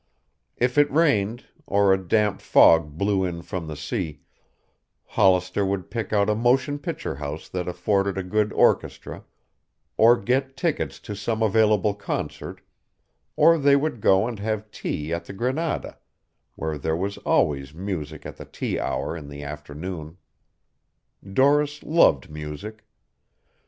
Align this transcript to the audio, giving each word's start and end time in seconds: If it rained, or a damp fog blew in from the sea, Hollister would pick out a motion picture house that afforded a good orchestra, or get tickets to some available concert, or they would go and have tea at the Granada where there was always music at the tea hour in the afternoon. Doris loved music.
If 0.57 0.79
it 0.79 0.89
rained, 0.89 1.45
or 1.67 1.93
a 1.93 2.03
damp 2.03 2.41
fog 2.41 2.97
blew 2.97 3.23
in 3.23 3.43
from 3.43 3.67
the 3.67 3.75
sea, 3.75 4.21
Hollister 5.09 5.63
would 5.63 5.91
pick 5.91 6.11
out 6.11 6.27
a 6.27 6.33
motion 6.33 6.79
picture 6.79 7.13
house 7.17 7.47
that 7.49 7.67
afforded 7.67 8.17
a 8.17 8.23
good 8.23 8.51
orchestra, 8.53 9.23
or 9.97 10.17
get 10.19 10.57
tickets 10.57 10.97
to 11.01 11.15
some 11.15 11.43
available 11.43 11.93
concert, 11.93 12.61
or 13.35 13.59
they 13.59 13.75
would 13.75 14.01
go 14.01 14.25
and 14.27 14.39
have 14.39 14.71
tea 14.71 15.13
at 15.13 15.25
the 15.25 15.33
Granada 15.33 15.99
where 16.55 16.79
there 16.79 16.97
was 16.97 17.19
always 17.19 17.71
music 17.75 18.25
at 18.25 18.37
the 18.37 18.45
tea 18.45 18.79
hour 18.79 19.15
in 19.15 19.29
the 19.29 19.43
afternoon. 19.43 20.17
Doris 21.31 21.83
loved 21.83 22.27
music. 22.27 22.87